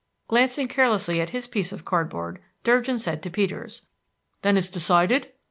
[0.27, 3.83] Glancing carelessly at his piece of card board, Durgin said to Peters,
[4.41, 5.31] "Then it's decided?"